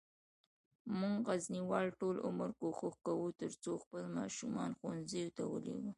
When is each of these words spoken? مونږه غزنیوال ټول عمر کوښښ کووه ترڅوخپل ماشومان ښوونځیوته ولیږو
مونږه 0.99 1.23
غزنیوال 1.27 1.87
ټول 1.99 2.15
عمر 2.27 2.49
کوښښ 2.59 2.93
کووه 3.05 3.29
ترڅوخپل 3.41 4.03
ماشومان 4.17 4.69
ښوونځیوته 4.79 5.43
ولیږو 5.47 5.89